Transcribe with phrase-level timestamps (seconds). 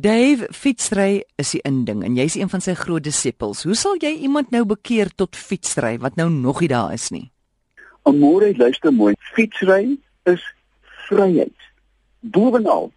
[0.00, 3.64] Dave, fietsry is die inding en jy's een van sy groot disippels.
[3.66, 7.24] Hoe sal jy iemand nou bekeer tot fietsry wat nou nog nie daar is nie?
[8.06, 9.16] Amore, luister mooi.
[9.34, 9.96] Fietsry
[10.30, 10.44] is
[11.08, 11.66] vryheid.
[12.20, 12.92] Bovenal.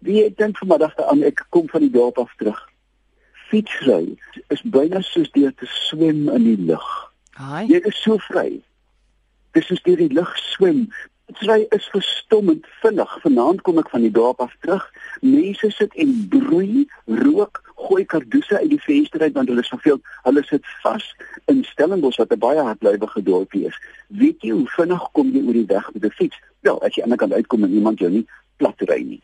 [0.00, 2.64] Wie ek dink vanmiddag aan ek kom van die dorp af terug.
[3.52, 4.16] Fietsry
[4.48, 6.88] is byna soos deur te swem in die lug.
[7.68, 8.54] Jy is so vry.
[9.52, 10.86] Dis soos deur die lug swem.
[11.28, 13.10] Fietsry is verstommend vinnig.
[13.20, 14.84] Vanaand kom ek van die dorp af terug.
[15.20, 20.00] Mense sit en broei, rook, gooi kardoese uit die venster uit want hulle is verveeld.
[20.24, 21.04] Hulle sit vas
[21.52, 23.76] in Stellenbosch wat 'n baie hardlywige dorpie is.
[24.08, 26.40] Weet jy hoe vinnig kom jy oor die weg met 'n fiets?
[26.60, 28.26] Wel, as jy aan die kant uitkom en iemand jou nie
[28.56, 29.22] plat ry nie.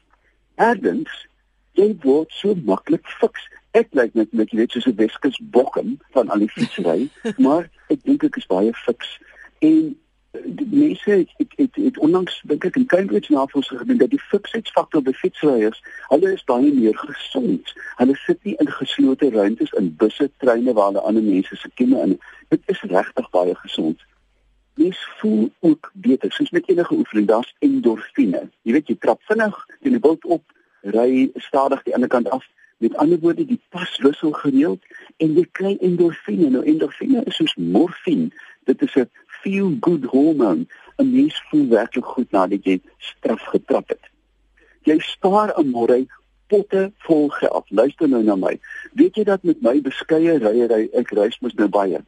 [0.55, 1.27] Erdens,
[1.73, 3.49] jy word so maklik fiks.
[3.73, 7.09] Ek lyk net met jy weet soos 'n Weskus bokkem van al die fietsry,
[7.45, 9.19] maar ek dink ek is baie fiks
[9.59, 9.97] en
[10.71, 15.03] mense het het, het, het onlangs dink ek in Cambridge navorsing gedoen dat die fiksheidsfaktor
[15.03, 17.75] by fietsryers, hulle is baie meer gesond.
[18.01, 22.01] Hulle sit nie in geslote ruimtes in busse, treine waar hulle ander mense se kieme
[22.03, 22.19] in.
[22.49, 24.03] Dit is regtig baie gesond.
[24.75, 28.49] Mens voel ook beter, soos met enige oefening, daar's endorfine.
[28.63, 29.55] Jy weet jy trap vinnig,
[29.87, 30.43] jy wild op,
[30.97, 32.47] ry stadig die ander kant af.
[32.83, 34.83] Met ander woorde, die pas wissel gereeld
[35.23, 36.51] en jy kry endorfine.
[36.51, 38.33] Nou endorfine is soos morfine.
[38.67, 39.09] Dit is 'n
[39.45, 40.67] feel good hormone.
[40.97, 44.05] 'n Mens voel werklik goed nadat jy straf getrap het.
[44.89, 46.07] Jy spaar 'n môre
[46.47, 47.65] potte vol geld.
[47.69, 48.59] Luister nou na my.
[48.93, 52.01] Weet jy dat met my beskeie ryery ek reis mos nou baie.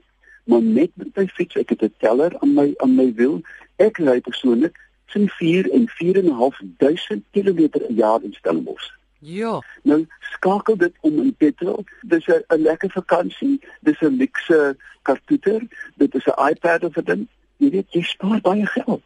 [0.46, 3.40] Maar net met my fiets, ek het 'n teller aan my aan my wiel.
[3.76, 8.32] Ek ry persoonlik sien 4 en 4 en 'n half duisend kilometer per jaar in
[8.32, 8.90] Stellenbosch.
[9.18, 9.62] Ja.
[9.82, 10.06] Nou
[10.46, 11.84] skakel dit om in petrol.
[12.02, 13.60] Dis 'n 'n lekker vakansie.
[13.80, 15.62] Dis 'n luxe kartoeter.
[15.96, 17.28] Dit is 'n iPad of dit.
[17.56, 19.02] Jy weet jy spaar baie geld.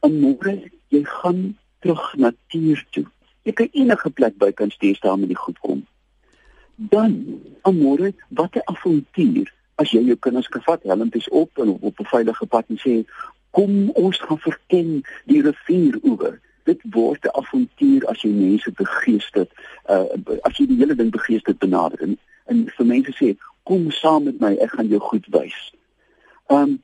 [0.00, 3.06] En môre jy gaan terug natuur toe.
[3.42, 5.86] Jy kan enige plek by kan stuur staan met die goed kom.
[6.76, 12.00] Dan, môre, wat 'n avontuur as jy jou kinders kan vat, helmpies op en op
[12.00, 13.04] 'n veilige pad en sê
[13.50, 19.46] kom ons gaan verken die rivier oor dit word 'n avontuur as jy mense begeester
[19.88, 20.06] uh
[20.42, 23.34] as jy die hele ding begeester benader en, en vir mense sê
[23.68, 25.58] kom saam met my ek gaan jou goed wys.
[26.48, 26.78] Um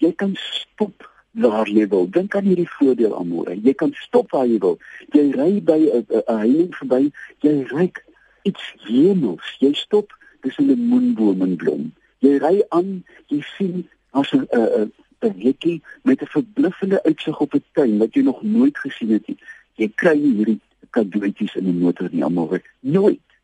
[0.00, 2.08] jy kan stop jy wil.
[2.10, 3.54] Dink aan hierdie voordeel amore.
[3.54, 4.78] Jy kan stop waar jy wil.
[5.12, 8.04] Jy ry by 'n heining verby, jy ryk
[8.42, 9.56] iets hemels.
[9.60, 10.12] Jy stop
[10.42, 11.92] dis 'n lemoenboom en blom.
[12.20, 17.54] Jy ry aan, jy sien as 'n 'n 'n hekkie met 'n verbluffende uitsig op
[17.54, 19.38] 'n tuin wat jy nog nooit gesien het nie.
[19.76, 23.36] Jy kry hierdie kadoetjies in die motor nie almal nooit.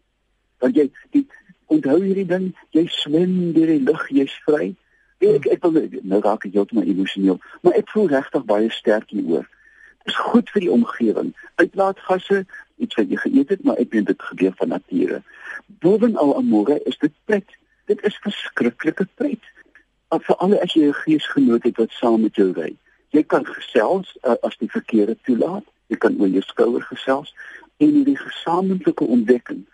[0.63, 1.27] Want jy die,
[1.73, 4.75] onthou hierdie ding, jy swem deur die lug, jy's vry.
[5.25, 9.47] Ek ek wil nou raak ek heeltemal emosioneel, maar ek voel regtig baie sterk hieroor.
[10.05, 11.33] Dit is goed vir die omgewing.
[11.59, 12.45] Uitlaatgasse,
[12.79, 15.23] iets wat jy geëet het, maar ek weet dit gebeur van nature.
[15.83, 17.57] Bovenal amore is dit pret.
[17.91, 19.43] Dit is verskriklike pret
[20.15, 22.77] vir alle as jy 'n geesgenoot het wat saam met jou ry.
[23.11, 25.65] Jy kan gesels uh, as die verkeerde toelaat.
[25.87, 27.35] Jy kan oor jou skouer gesels
[27.77, 29.65] en hierdie gesamentlike ontdekking.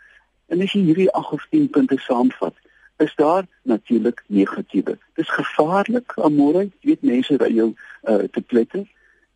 [0.48, 2.54] En as jy hierdie 8 of 10 punte saamvat,
[2.98, 4.98] is daar natuurlik negatiewe.
[5.14, 8.86] Dis gevaarlik, amore, jy weet mense ry jou uh, te pletter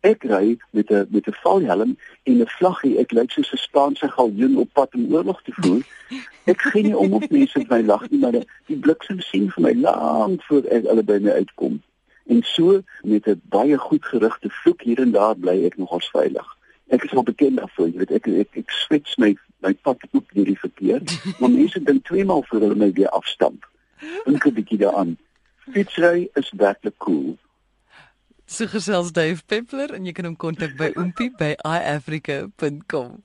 [0.01, 2.97] ek ry met 'n met 'n valhelm en 'n vlaggie.
[2.99, 5.83] Ek lyk soos 'n Spaanse galjoen op pad om oorlog te voer.
[6.45, 9.51] Ek gee nie om op mense wat my lag nie, maar die, die bliksem sien
[9.51, 11.81] vir my lank voor ek hulle by my uitkom.
[12.25, 16.56] En so met 'n baie goed gerigte vloek hier en daar bly ek nogals veilig.
[16.89, 19.33] Ek is wel bekend daarvoor, jy weet ek ek, ek swets my
[19.65, 21.01] my pad op hierdie verkeer,
[21.39, 23.65] maar mense dink twee maal voor hulle my weer afstamp.
[24.25, 25.17] Dink 'n bietjie daaraan.
[25.73, 27.37] Fietsry is werklik cool.
[28.45, 33.17] So gesels Dave Peppler en jy kan hom kontak by oompie by iafrica.com.